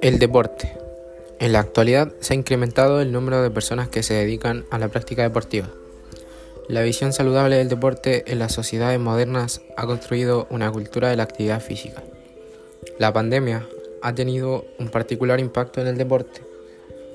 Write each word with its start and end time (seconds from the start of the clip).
El 0.00 0.18
deporte. 0.18 0.72
En 1.40 1.52
la 1.52 1.60
actualidad 1.60 2.12
se 2.20 2.32
ha 2.32 2.36
incrementado 2.36 3.00
el 3.00 3.12
número 3.12 3.42
de 3.42 3.50
personas 3.50 3.88
que 3.88 4.02
se 4.02 4.14
dedican 4.14 4.64
a 4.70 4.78
la 4.78 4.88
práctica 4.88 5.22
deportiva. 5.22 5.68
La 6.68 6.82
visión 6.82 7.12
saludable 7.12 7.56
del 7.56 7.68
deporte 7.68 8.30
en 8.30 8.38
las 8.38 8.52
sociedades 8.52 9.00
modernas 9.00 9.60
ha 9.76 9.86
construido 9.86 10.46
una 10.50 10.70
cultura 10.70 11.10
de 11.10 11.16
la 11.16 11.24
actividad 11.24 11.60
física. 11.60 12.02
La 12.98 13.12
pandemia 13.12 13.66
ha 14.02 14.14
tenido 14.14 14.66
un 14.78 14.88
particular 14.88 15.40
impacto 15.40 15.80
en 15.80 15.88
el 15.88 15.98
deporte. 15.98 16.42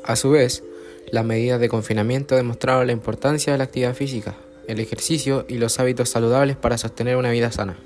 A 0.03 0.15
su 0.15 0.31
vez, 0.31 0.63
las 1.11 1.25
medidas 1.25 1.59
de 1.59 1.69
confinamiento 1.69 2.35
demostraron 2.35 2.87
la 2.87 2.93
importancia 2.93 3.53
de 3.53 3.59
la 3.59 3.65
actividad 3.65 3.93
física, 3.93 4.35
el 4.67 4.79
ejercicio 4.79 5.45
y 5.47 5.57
los 5.57 5.79
hábitos 5.79 6.09
saludables 6.09 6.57
para 6.57 6.77
sostener 6.77 7.15
una 7.15 7.31
vida 7.31 7.51
sana, 7.51 7.77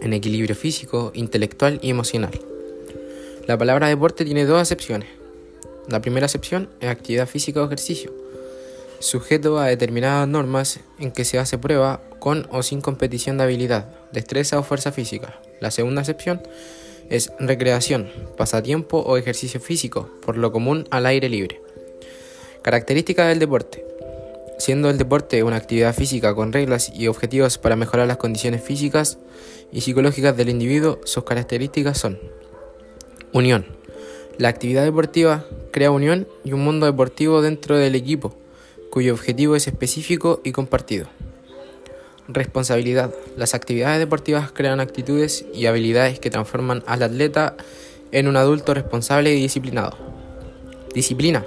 en 0.00 0.12
equilibrio 0.12 0.54
físico, 0.54 1.12
intelectual 1.14 1.78
y 1.82 1.90
emocional. 1.90 2.40
La 3.46 3.56
palabra 3.56 3.88
deporte 3.88 4.24
tiene 4.24 4.44
dos 4.44 4.60
acepciones. 4.60 5.08
La 5.88 6.00
primera 6.00 6.26
acepción 6.26 6.68
es 6.80 6.90
actividad 6.90 7.26
física 7.26 7.62
o 7.62 7.66
ejercicio, 7.66 8.12
sujeto 9.00 9.58
a 9.58 9.66
determinadas 9.66 10.28
normas 10.28 10.80
en 10.98 11.12
que 11.12 11.24
se 11.24 11.38
hace 11.38 11.56
prueba 11.56 12.02
con 12.18 12.46
o 12.50 12.62
sin 12.62 12.80
competición 12.80 13.38
de 13.38 13.44
habilidad, 13.44 13.88
destreza 14.12 14.58
o 14.58 14.62
fuerza 14.62 14.92
física. 14.92 15.40
La 15.60 15.70
segunda 15.70 16.02
acepción 16.02 16.42
es 17.08 17.32
recreación, 17.38 18.10
pasatiempo 18.36 18.98
o 18.98 19.16
ejercicio 19.16 19.60
físico, 19.60 20.10
por 20.20 20.36
lo 20.36 20.52
común 20.52 20.86
al 20.90 21.06
aire 21.06 21.28
libre. 21.28 21.62
Características 22.62 23.28
del 23.28 23.38
deporte. 23.38 23.84
Siendo 24.58 24.90
el 24.90 24.98
deporte 24.98 25.42
una 25.44 25.56
actividad 25.56 25.94
física 25.94 26.34
con 26.34 26.52
reglas 26.52 26.92
y 26.92 27.06
objetivos 27.06 27.58
para 27.58 27.76
mejorar 27.76 28.08
las 28.08 28.16
condiciones 28.16 28.62
físicas 28.62 29.18
y 29.72 29.80
psicológicas 29.82 30.36
del 30.36 30.48
individuo, 30.48 31.00
sus 31.04 31.24
características 31.24 31.96
son 31.96 32.18
Unión. 33.32 33.66
La 34.38 34.48
actividad 34.48 34.84
deportiva 34.84 35.44
crea 35.70 35.90
unión 35.90 36.26
y 36.44 36.52
un 36.52 36.60
mundo 36.60 36.86
deportivo 36.86 37.42
dentro 37.42 37.76
del 37.76 37.94
equipo, 37.94 38.36
cuyo 38.90 39.12
objetivo 39.12 39.54
es 39.54 39.66
específico 39.66 40.40
y 40.44 40.52
compartido. 40.52 41.08
Responsabilidad. 42.26 43.14
Las 43.36 43.54
actividades 43.54 43.98
deportivas 43.98 44.50
crean 44.52 44.80
actitudes 44.80 45.44
y 45.54 45.66
habilidades 45.66 46.20
que 46.20 46.30
transforman 46.30 46.82
al 46.86 47.02
atleta 47.02 47.56
en 48.12 48.28
un 48.28 48.36
adulto 48.36 48.74
responsable 48.74 49.34
y 49.34 49.40
disciplinado. 49.40 49.96
Disciplina. 50.94 51.44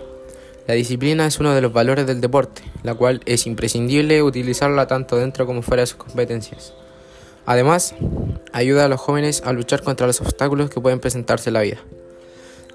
La 0.72 0.76
disciplina 0.76 1.28
es 1.28 1.38
uno 1.38 1.54
de 1.54 1.60
los 1.60 1.74
valores 1.74 2.08
del 2.08 2.22
deporte, 2.22 2.62
la 2.84 2.96
cual 2.96 3.20
es 3.26 3.46
imprescindible 3.46 4.24
utilizarla 4.24 4.88
tanto 4.88 5.18
dentro 5.18 5.46
como 5.46 5.64
fuera 5.64 5.82
de 5.82 5.88
sus 5.88 5.98
competencias. 5.98 6.72
Además, 7.46 7.94
ayuda 8.54 8.86
a 8.86 8.88
los 8.88 9.02
jóvenes 9.02 9.44
a 9.46 9.52
luchar 9.52 9.84
contra 9.84 10.08
los 10.08 10.22
obstáculos 10.22 10.70
que 10.70 10.80
pueden 10.80 11.02
presentarse 11.02 11.50
en 11.50 11.56
la 11.56 11.62
vida. 11.64 11.80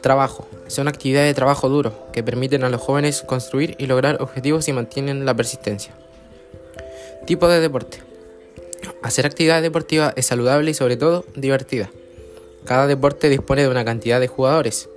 Trabajo. 0.03 0.47
Son 0.66 0.88
actividades 0.88 1.30
de 1.30 1.34
trabajo 1.34 1.70
duro 1.70 2.11
que 2.12 2.22
permiten 2.22 2.64
a 2.64 2.69
los 2.69 2.83
jóvenes 2.83 3.22
construir 3.22 3.77
y 3.78 3.86
lograr 3.86 4.20
objetivos 4.20 4.69
y 4.69 4.75
mantienen 4.75 5.25
la 5.25 5.34
persistencia. 5.34 5.94
Tipo 7.27 7.48
de 7.48 7.60
deporte. 7.60 8.03
Hacer 9.03 9.25
actividad 9.25 9.62
deportiva 9.62 10.12
es 10.16 10.27
saludable 10.27 10.72
y 10.72 10.75
sobre 10.75 10.98
todo 10.98 11.25
divertida. 11.34 11.88
Cada 12.66 12.86
deporte 12.88 13.31
dispone 13.31 13.62
de 13.62 13.69
una 13.69 13.86
cantidad 13.86 14.20
de 14.20 14.28
jugadores, 14.28 14.91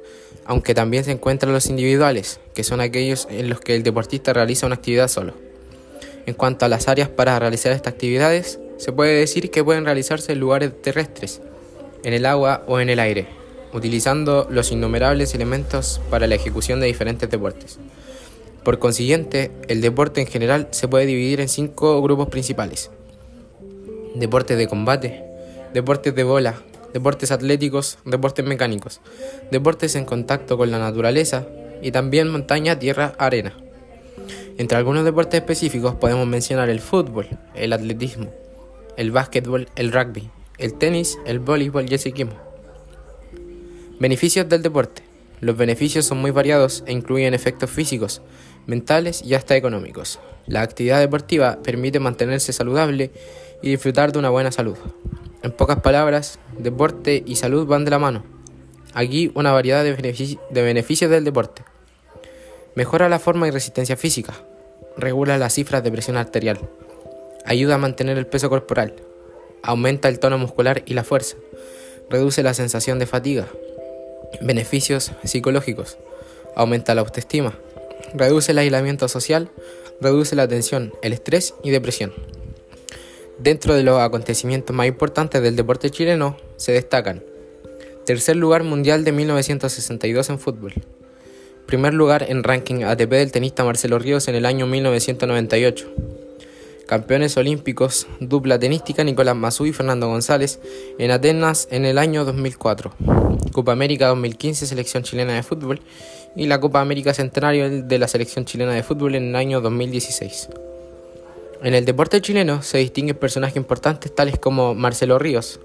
aunque 0.49 0.73
también 0.73 1.03
se 1.03 1.11
encuentran 1.11 1.53
los 1.53 1.67
individuales, 1.67 2.39
que 2.55 2.63
son 2.63 2.81
aquellos 2.81 3.27
en 3.29 3.49
los 3.49 3.59
que 3.59 3.75
el 3.75 3.83
deportista 3.83 4.33
realiza 4.33 4.65
una 4.65 4.77
actividad 4.77 5.07
solo. 5.07 5.33
En 6.25 6.33
cuanto 6.33 6.65
a 6.65 6.69
las 6.69 6.87
áreas 6.87 7.07
para 7.07 7.37
realizar 7.37 7.71
estas 7.71 7.93
actividades, 7.93 8.59
se 8.77 8.91
puede 8.91 9.13
decir 9.13 9.51
que 9.51 9.63
pueden 9.63 9.85
realizarse 9.85 10.31
en 10.31 10.39
lugares 10.39 10.71
terrestres, 10.81 11.39
en 12.03 12.13
el 12.13 12.25
agua 12.25 12.63
o 12.65 12.79
en 12.79 12.89
el 12.89 12.99
aire, 12.99 13.27
utilizando 13.73 14.47
los 14.49 14.71
innumerables 14.71 15.35
elementos 15.35 16.01
para 16.09 16.25
la 16.25 16.33
ejecución 16.33 16.79
de 16.79 16.87
diferentes 16.87 17.29
deportes. 17.29 17.77
Por 18.63 18.79
consiguiente, 18.79 19.51
el 19.67 19.81
deporte 19.81 20.21
en 20.21 20.27
general 20.27 20.67
se 20.71 20.87
puede 20.87 21.05
dividir 21.05 21.41
en 21.41 21.47
cinco 21.47 22.01
grupos 22.01 22.29
principales. 22.29 22.89
Deportes 24.15 24.57
de 24.57 24.67
combate, 24.67 25.23
deportes 25.75 26.15
de 26.15 26.23
bola, 26.23 26.63
deportes 26.93 27.31
atléticos, 27.31 27.97
deportes 28.05 28.45
mecánicos, 28.45 29.01
deportes 29.51 29.95
en 29.95 30.05
contacto 30.05 30.57
con 30.57 30.71
la 30.71 30.79
naturaleza 30.79 31.47
y 31.81 31.91
también 31.91 32.29
montaña, 32.29 32.79
tierra, 32.79 33.13
arena. 33.17 33.55
Entre 34.57 34.77
algunos 34.77 35.05
deportes 35.05 35.39
específicos 35.39 35.95
podemos 35.95 36.27
mencionar 36.27 36.69
el 36.69 36.81
fútbol, 36.81 37.27
el 37.55 37.71
atletismo, 37.73 38.29
el 38.97 39.11
básquetbol, 39.11 39.69
el 39.75 39.91
rugby, 39.91 40.29
el 40.57 40.73
tenis, 40.73 41.17
el 41.25 41.39
voleibol 41.39 41.89
y 41.89 41.93
el 41.93 41.99
ciclismo. 41.99 42.35
Beneficios 43.99 44.47
del 44.49 44.61
deporte. 44.61 45.03
Los 45.41 45.55
beneficios 45.55 46.05
son 46.05 46.17
muy 46.19 46.31
variados 46.31 46.83
e 46.85 46.91
incluyen 46.91 47.33
efectos 47.33 47.69
físicos, 47.69 48.21
mentales 48.67 49.21
y 49.23 49.35
hasta 49.35 49.55
económicos. 49.55 50.19
La 50.47 50.61
actividad 50.61 50.99
deportiva 50.99 51.59
permite 51.63 51.99
mantenerse 51.99 52.51
saludable 52.51 53.11
y 53.61 53.69
disfrutar 53.69 54.11
de 54.11 54.19
una 54.19 54.29
buena 54.29 54.51
salud. 54.51 54.77
En 55.43 55.51
pocas 55.51 55.79
palabras, 55.81 56.39
deporte 56.57 57.23
y 57.25 57.35
salud 57.35 57.65
van 57.65 57.85
de 57.85 57.91
la 57.91 57.99
mano. 57.99 58.23
Aquí 58.93 59.31
una 59.35 59.51
variedad 59.51 59.83
de, 59.83 59.93
beneficios 60.51 61.11
del 61.11 61.23
deporte. 61.23 61.63
Mejora 62.75 63.09
la 63.09 63.19
forma 63.19 63.47
y 63.47 63.51
resistencia 63.51 63.95
física. 63.95 64.33
Regula 64.97 65.37
las 65.37 65.53
cifras 65.53 65.83
de 65.83 65.91
presión 65.91 66.17
arterial. 66.17 66.59
Ayuda 67.45 67.75
a 67.75 67.79
mantener 67.79 68.17
el 68.17 68.27
peso 68.27 68.49
corporal. 68.49 68.95
Aumenta 69.63 70.09
el 70.09 70.19
tono 70.19 70.37
muscular 70.37 70.83
y 70.85 70.93
la 70.93 71.03
fuerza. 71.03 71.37
Reduce 72.09 72.43
la 72.43 72.53
sensación 72.53 72.99
de 72.99 73.05
fatiga. 73.05 73.47
Beneficios 74.41 75.11
psicológicos. 75.23 75.97
Aumenta 76.55 76.95
la 76.95 77.01
autoestima 77.01 77.53
reduce 78.13 78.51
el 78.51 78.57
aislamiento 78.57 79.07
social, 79.07 79.49
reduce 80.01 80.35
la 80.35 80.47
tensión, 80.47 80.93
el 81.01 81.13
estrés 81.13 81.53
y 81.63 81.69
depresión. 81.69 82.13
Dentro 83.39 83.73
de 83.73 83.83
los 83.83 83.99
acontecimientos 83.99 84.75
más 84.75 84.87
importantes 84.87 85.41
del 85.41 85.55
deporte 85.55 85.89
chileno 85.89 86.35
se 86.57 86.73
destacan 86.73 87.23
Tercer 88.05 88.35
lugar 88.35 88.63
mundial 88.63 89.03
de 89.03 89.11
1962 89.11 90.31
en 90.31 90.39
fútbol. 90.39 90.73
Primer 91.67 91.93
lugar 91.93 92.25
en 92.27 92.43
ranking 92.43 92.83
ATP 92.83 93.11
del 93.11 93.31
tenista 93.31 93.63
Marcelo 93.63 93.99
Ríos 93.99 94.27
en 94.27 94.33
el 94.33 94.47
año 94.47 94.65
1998. 94.65 95.93
Campeones 96.87 97.37
olímpicos, 97.37 98.07
dupla 98.19 98.57
tenística 98.57 99.03
Nicolás 99.03 99.35
Mazú 99.35 99.67
y 99.67 99.73
Fernando 99.73 100.07
González 100.07 100.59
en 100.97 101.11
Atenas 101.11 101.67
en 101.69 101.85
el 101.85 101.99
año 101.99 102.25
2004. 102.25 102.95
Copa 103.51 103.73
América 103.73 104.07
2015 104.07 104.65
Selección 104.65 105.03
chilena 105.03 105.33
de 105.35 105.43
fútbol 105.43 105.79
y 106.35 106.47
la 106.47 106.59
Copa 106.59 106.81
América 106.81 107.13
Centenario 107.13 107.83
de 107.83 107.99
la 107.99 108.07
Selección 108.07 108.45
chilena 108.45 108.73
de 108.73 108.81
fútbol 108.81 109.13
en 109.13 109.29
el 109.29 109.35
año 109.35 109.61
2016. 109.61 110.49
En 111.61 111.75
el 111.75 111.83
deporte 111.83 112.21
chileno 112.21 112.61
se 112.61 112.77
distinguen 112.77 113.17
personajes 113.17 113.57
importantes 113.57 114.15
tales 114.15 114.39
como 114.39 114.75
Marcelo 114.75 115.19
Ríos, 115.19 115.59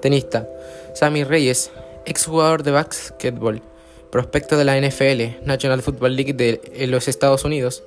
tenista, 0.00 0.48
Sammy 0.94 1.24
Reyes, 1.24 1.72
exjugador 2.04 2.62
de 2.62 2.70
básquetbol, 2.70 3.60
prospecto 4.12 4.56
de 4.56 4.64
la 4.64 4.80
NFL, 4.80 5.44
National 5.44 5.82
Football 5.82 6.14
League 6.14 6.32
de 6.32 6.86
los 6.86 7.08
Estados 7.08 7.44
Unidos, 7.44 7.82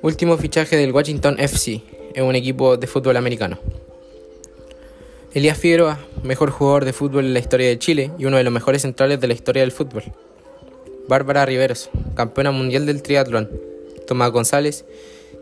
último 0.00 0.38
fichaje 0.38 0.76
del 0.78 0.92
Washington 0.92 1.36
FC, 1.38 1.82
en 2.14 2.24
un 2.24 2.34
equipo 2.34 2.78
de 2.78 2.86
fútbol 2.86 3.18
americano. 3.18 3.58
Elías 5.34 5.58
Figueroa, 5.58 5.98
mejor 6.22 6.50
jugador 6.50 6.86
de 6.86 6.94
fútbol 6.94 7.26
en 7.26 7.34
la 7.34 7.40
historia 7.40 7.68
de 7.68 7.78
Chile 7.78 8.12
y 8.18 8.24
uno 8.24 8.38
de 8.38 8.44
los 8.44 8.52
mejores 8.52 8.80
centrales 8.80 9.20
de 9.20 9.26
la 9.28 9.34
historia 9.34 9.60
del 9.60 9.72
fútbol. 9.72 10.04
Bárbara 11.06 11.44
Riveros, 11.44 11.90
campeona 12.14 12.50
mundial 12.50 12.86
del 12.86 13.02
triatlón. 13.02 13.50
Tomás 14.06 14.30
González, 14.30 14.86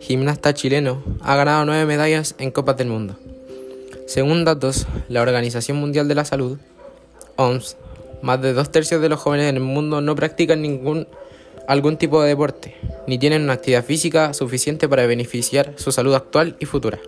gimnasta 0.01 0.55
chileno, 0.55 1.03
ha 1.21 1.37
ganado 1.37 1.65
nueve 1.65 1.87
medallas 1.87 2.34
en 2.39 2.51
Copas 2.51 2.77
del 2.77 2.89
Mundo. 2.89 3.17
Según 4.07 4.45
datos, 4.45 4.87
la 5.09 5.23
Organización 5.23 5.79
Mundial 5.79 6.09
de 6.09 6.15
la 6.15 6.25
Salud, 6.25 6.59
OMS, 7.37 7.76
más 8.23 8.41
de 8.41 8.53
dos 8.53 8.70
tercios 8.70 9.00
de 9.03 9.09
los 9.09 9.20
jóvenes 9.20 9.49
en 9.49 9.56
el 9.56 9.62
mundo 9.62 10.00
no 10.00 10.15
practican 10.15 10.62
ningún 10.62 11.06
algún 11.69 11.97
tipo 11.97 12.23
de 12.23 12.29
deporte, 12.29 12.76
ni 13.06 13.19
tienen 13.19 13.43
una 13.43 13.55
actividad 13.55 13.85
física 13.85 14.32
suficiente 14.35 14.88
para 14.88 15.06
beneficiar 15.06 15.73
su 15.76 15.91
salud 15.91 16.15
actual 16.15 16.56
y 16.61 16.67
futura. 16.67 16.99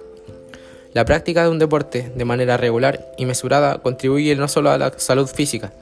La 0.95 1.05
práctica 1.05 1.43
de 1.45 1.51
un 1.51 1.59
deporte 1.59 2.11
de 2.15 2.25
manera 2.25 2.57
regular 2.57 3.13
y 3.17 3.27
mesurada 3.27 3.79
contribuye 3.79 4.35
no 4.35 4.49
solo 4.49 4.71
a 4.71 4.79
la 4.79 4.93
salud 4.97 5.29
física, 5.29 5.73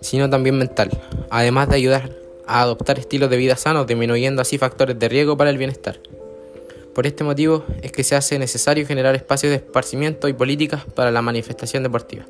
sino 0.00 0.30
también 0.30 0.58
mental, 0.58 0.90
además 1.30 1.68
de 1.68 1.76
ayudar 1.76 2.10
a 2.46 2.62
adoptar 2.62 2.98
estilos 2.98 3.30
de 3.30 3.36
vida 3.36 3.56
sanos, 3.56 3.86
disminuyendo 3.86 4.42
así 4.42 4.58
factores 4.58 4.98
de 4.98 5.08
riesgo 5.08 5.36
para 5.36 5.50
el 5.50 5.58
bienestar. 5.58 5.98
Por 7.00 7.06
este 7.06 7.24
motivo 7.24 7.64
es 7.80 7.92
que 7.92 8.04
se 8.04 8.14
hace 8.14 8.38
necesario 8.38 8.86
generar 8.86 9.14
espacios 9.14 9.48
de 9.48 9.56
esparcimiento 9.56 10.28
y 10.28 10.34
políticas 10.34 10.84
para 10.84 11.10
la 11.10 11.22
manifestación 11.22 11.82
deportiva. 11.82 12.26